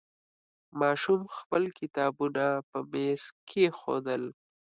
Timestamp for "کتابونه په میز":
1.79-3.23